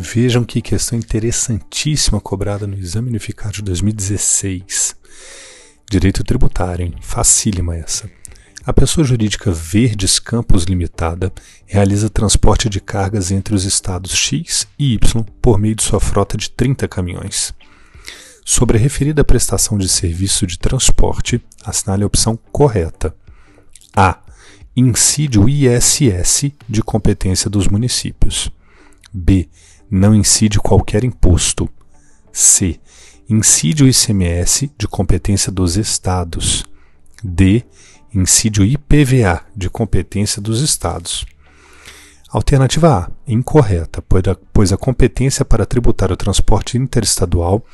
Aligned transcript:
Vejam 0.00 0.44
que 0.44 0.62
questão 0.62 0.96
interessantíssima 0.96 2.20
cobrada 2.20 2.68
no 2.68 2.78
Exame 2.78 3.08
Unificado 3.08 3.54
de 3.54 3.62
2016. 3.62 4.94
Direito 5.90 6.22
tributário, 6.22 6.86
hein? 6.86 6.94
Facílima 7.00 7.76
essa. 7.76 8.08
A 8.64 8.72
pessoa 8.72 9.04
jurídica 9.04 9.50
Verdes 9.50 10.20
Campos 10.20 10.64
Limitada 10.64 11.32
realiza 11.66 12.08
transporte 12.08 12.68
de 12.68 12.80
cargas 12.80 13.32
entre 13.32 13.56
os 13.56 13.64
estados 13.64 14.14
X 14.14 14.68
e 14.78 14.94
Y 14.94 15.24
por 15.42 15.58
meio 15.58 15.74
de 15.74 15.82
sua 15.82 15.98
frota 15.98 16.36
de 16.36 16.48
30 16.50 16.86
caminhões. 16.86 17.52
Sobre 18.44 18.78
a 18.78 18.80
referida 18.80 19.24
prestação 19.24 19.76
de 19.76 19.88
serviço 19.88 20.46
de 20.46 20.60
transporte, 20.60 21.44
assinale 21.64 22.04
a 22.04 22.06
opção 22.06 22.38
correta. 22.52 23.12
A. 23.96 24.20
Incide 24.76 25.40
o 25.40 25.48
ISS 25.48 26.52
de 26.68 26.82
competência 26.82 27.50
dos 27.50 27.66
municípios. 27.66 28.48
B. 29.12 29.48
Não 29.90 30.14
incide 30.14 30.58
qualquer 30.58 31.04
imposto. 31.04 31.68
C. 32.32 32.78
Incide 33.28 33.84
o 33.84 33.88
ICMS 33.88 34.70
de 34.76 34.86
competência 34.88 35.50
dos 35.50 35.76
estados. 35.76 36.64
D 37.22 37.64
incide 38.14 38.60
o 38.60 38.64
IPVA, 38.64 39.42
de 39.54 39.68
competência 39.68 40.40
dos 40.40 40.62
estados. 40.62 41.26
Alternativa 42.30 42.94
A, 42.94 43.10
incorreta, 43.26 44.02
pois 44.52 44.72
a 44.72 44.76
competência 44.76 45.44
para 45.44 45.64
tributar 45.64 46.12
o 46.12 46.16
transporte 46.16 46.76
interestadual 46.76 47.64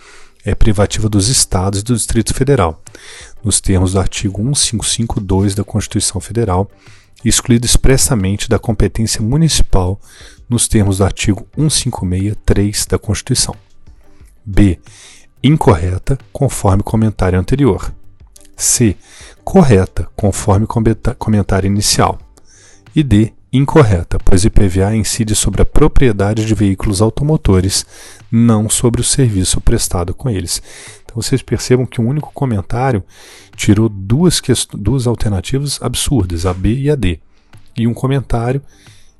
é 0.45 0.55
privativa 0.55 1.09
dos 1.09 1.29
estados 1.29 1.81
e 1.81 1.83
do 1.83 1.95
Distrito 1.95 2.35
Federal, 2.35 2.83
nos 3.43 3.61
termos 3.61 3.93
do 3.93 4.01
artigo 4.01 4.43
1552 4.43 5.55
da 5.55 5.65
Constituição 5.65 6.21
Federal, 6.21 6.71
excluído 7.28 7.66
expressamente 7.66 8.48
da 8.48 8.59
competência 8.59 9.23
municipal 9.23 10.01
nos 10.48 10.69
termos 10.69 10.98
do 10.98 11.05
artigo 11.05 11.47
1563 11.56 12.86
da 12.86 12.98
Constituição. 12.98 13.55
B. 14.44 14.78
Incorreta, 15.42 16.19
conforme 16.33 16.83
comentário 16.83 17.39
anterior. 17.39 17.92
C. 18.56 18.97
Correta, 19.42 20.08
conforme 20.16 20.66
comentário 21.19 21.66
inicial. 21.66 22.19
E 22.94 23.03
D. 23.03 23.33
Incorreta, 23.53 24.19
pois 24.25 24.44
IPVA 24.44 24.97
incide 24.97 25.36
sobre 25.36 25.62
a 25.62 25.64
propriedade 25.64 26.44
de 26.44 26.55
veículos 26.55 27.00
automotores, 27.00 27.86
não 28.31 28.69
sobre 28.69 29.00
o 29.00 29.05
serviço 29.05 29.61
prestado 29.61 30.12
com 30.12 30.28
eles. 30.28 30.61
Então 31.15 31.23
vocês 31.23 31.43
percebam 31.43 31.87
que 31.87 32.01
um 32.01 32.09
único 32.09 32.33
comentário 32.34 33.05
tirou 33.55 33.89
duas, 33.89 34.43
duas 34.73 35.07
alternativas 35.07 35.81
absurdas, 35.81 36.45
a 36.45 36.53
B 36.53 36.75
e 36.75 36.91
a 36.91 36.97
D. 36.97 37.21
E 37.77 37.87
um 37.87 37.95
comentário 37.95 38.61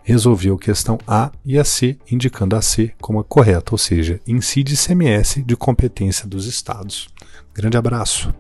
resolveu 0.03 0.57
a 0.57 0.59
questão 0.59 0.99
A 1.07 1.31
e 1.45 1.57
a 1.57 1.63
C, 1.63 1.97
indicando 2.11 2.57
a 2.57 2.63
C 2.63 2.93
como 3.01 3.21
a 3.21 3.25
correta, 3.25 3.73
ou 3.73 3.79
seja, 3.79 4.21
incide 4.27 4.75
ICMS 4.75 5.41
de 5.45 5.57
competência 5.57 6.27
dos 6.27 6.47
estados. 6.47 7.09
Grande 7.55 7.77
abraço! 7.77 8.35